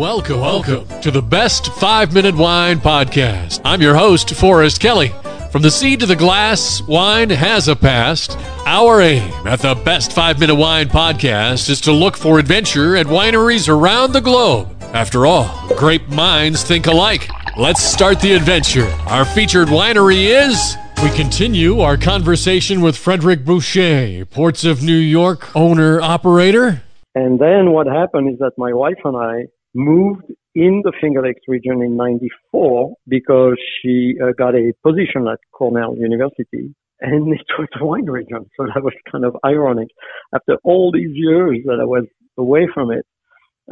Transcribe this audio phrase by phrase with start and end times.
[0.00, 3.60] Welcome, welcome to the Best Five Minute Wine Podcast.
[3.66, 5.12] I'm your host, Forrest Kelly.
[5.52, 8.34] From the seed to the glass, wine has a past.
[8.64, 13.04] Our aim at the Best Five Minute Wine Podcast is to look for adventure at
[13.04, 14.74] wineries around the globe.
[14.94, 17.28] After all, great minds think alike.
[17.58, 18.90] Let's start the adventure.
[19.06, 20.76] Our featured winery is.
[21.02, 26.84] We continue our conversation with Frédéric Bouché, Ports of New York owner operator.
[27.14, 31.42] And then what happened is that my wife and I moved in the Finger Lakes
[31.46, 37.68] region in 94 because she uh, got a position at Cornell University and it was
[37.80, 38.46] a wine region.
[38.56, 39.88] So that was kind of ironic.
[40.34, 42.04] After all these years that I was
[42.38, 43.06] away from it,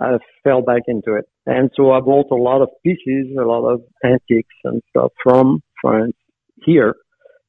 [0.00, 1.24] I fell back into it.
[1.46, 5.60] And so I bought a lot of pieces, a lot of antiques and stuff from
[5.80, 6.14] France
[6.64, 6.94] here.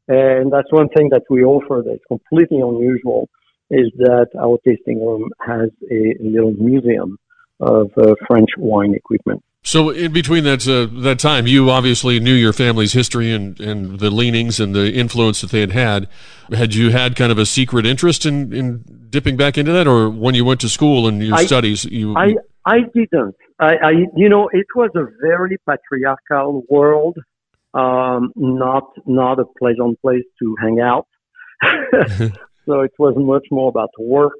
[0.07, 3.29] And that's one thing that we offer that's completely unusual
[3.69, 7.17] is that our tasting room has a little museum
[7.59, 9.43] of uh, French wine equipment.
[9.61, 13.99] So, in between that uh, that time, you obviously knew your family's history and, and
[13.99, 16.07] the leanings and the influence that they had had.
[16.51, 20.09] Had you had kind of a secret interest in, in dipping back into that, or
[20.09, 22.15] when you went to school and your I, studies, you?
[22.15, 23.35] I I didn't.
[23.59, 27.17] I, I you know it was a very patriarchal world,
[27.73, 31.07] um, not not a pleasant place to hang out.
[32.65, 34.37] so it was much more about work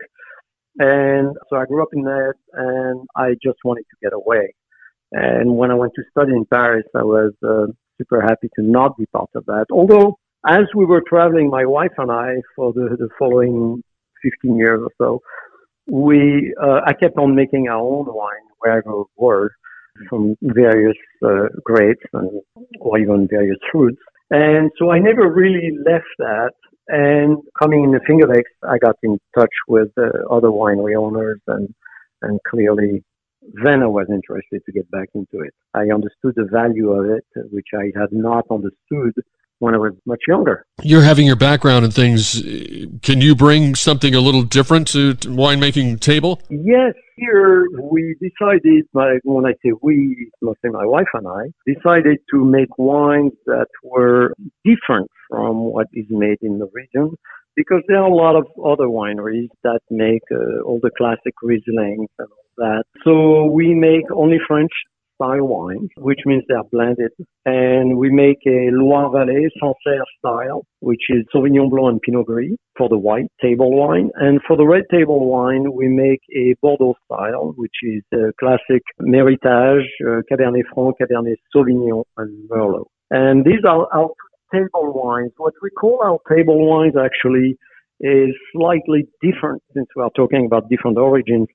[0.80, 4.53] and so I grew up in that and I just wanted to get away.
[5.11, 8.97] And when I went to study in Paris, I was uh, super happy to not
[8.97, 9.66] be part of that.
[9.72, 13.83] Although, as we were traveling, my wife and I, for the, the following
[14.23, 15.22] 15 years or so,
[15.91, 19.52] we, uh, I kept on making our own wine wherever we were
[20.09, 22.30] from various uh, grapes and,
[22.80, 24.00] or even various fruits.
[24.30, 26.52] And so I never really left that.
[26.89, 31.39] And coming in the Finger Lakes, I got in touch with uh, other winery owners,
[31.47, 31.69] and
[32.23, 33.03] and clearly,
[33.63, 35.53] then I was interested to get back into it.
[35.75, 39.13] I understood the value of it, which I had not understood
[39.59, 40.66] when I was much younger.
[40.81, 42.41] You're having your background in things.
[43.03, 46.41] Can you bring something a little different to, to winemaking table?
[46.49, 52.17] Yes, here we decided, like when I say we, mostly my wife and I, decided
[52.31, 54.33] to make wines that were
[54.66, 57.16] different from what is made in the region
[57.56, 62.07] because there are a lot of other wineries that make uh, all the classic Rieslings
[62.17, 62.84] and all that.
[63.03, 64.72] So we make only French
[65.19, 67.12] style wines, which means they are blended.
[67.45, 72.56] And we make a Loire Valley Sancerre style, which is Sauvignon Blanc and Pinot Gris
[72.78, 74.09] for the white table wine.
[74.16, 78.84] And for the red table wine, we make a Bordeaux style, which is a classic
[79.01, 82.85] Méritage, uh, Cabernet Franc, Cabernet Sauvignon, and Merlot.
[83.11, 84.11] And these are our
[84.53, 85.31] table wines.
[85.37, 87.57] What we call our table wines actually
[87.99, 91.47] is slightly different since we are talking about different origins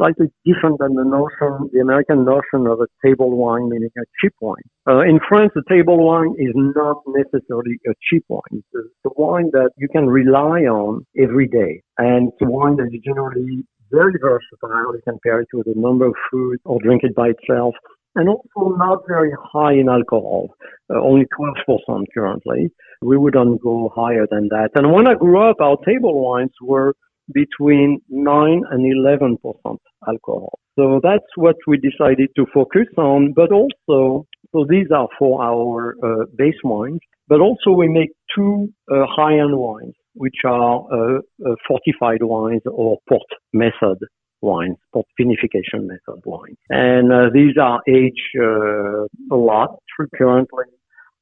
[0.00, 4.32] slightly different than the notion, the American notion of a table wine, meaning a cheap
[4.40, 4.64] wine.
[4.88, 8.62] Uh, in France, a table wine is not necessarily a cheap wine.
[8.72, 11.82] It's the wine that you can rely on every day.
[11.98, 14.94] And it's a wine that is generally very versatile.
[14.94, 17.74] You can pair it with a number of foods or drink it by itself.
[18.14, 20.54] And also not very high in alcohol,
[20.92, 22.70] uh, only 12% currently.
[23.02, 24.70] We wouldn't go higher than that.
[24.74, 26.94] And when I grew up, our table wines were
[27.32, 30.58] between 9 and 11 percent alcohol.
[30.78, 35.94] So that's what we decided to focus on, but also, so these are for our
[36.02, 41.54] uh, base wines, but also we make two uh, high-end wines, which are uh, uh
[41.68, 43.98] fortified wines or port method
[44.42, 46.56] wines, port vinification method wines.
[46.68, 49.78] And uh, these are aged uh, a lot
[50.16, 50.64] currently.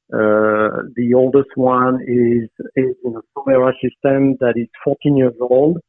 [0.09, 5.79] the oldest one is, is in a Solera system that is 14 years old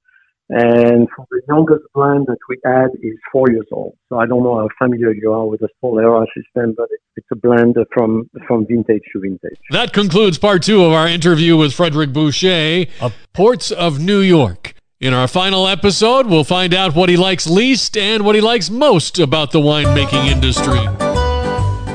[0.51, 3.95] and for the youngest blend that we add is four years old.
[4.09, 7.37] So I don't know how familiar you are with the Solera system, but it's a
[7.37, 9.59] blend from, from vintage to vintage.
[9.71, 14.75] That concludes part two of our interview with Frédéric Bouché of Ports of New York.
[15.01, 18.69] In our final episode, we'll find out what he likes least and what he likes
[18.69, 20.79] most about the winemaking industry.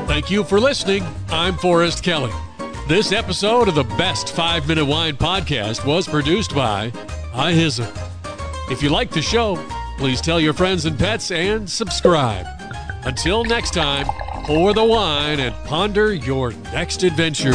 [0.08, 1.04] Thank you for listening.
[1.28, 2.32] I'm Forrest Kelly.
[2.88, 6.90] This episode of the Best Five Minute Wine Podcast was produced by
[7.32, 7.86] iHizzle.
[8.72, 9.54] If you like the show,
[9.98, 12.44] please tell your friends and pets and subscribe.
[13.04, 14.06] Until next time,
[14.46, 17.54] pour the wine and ponder your next adventure.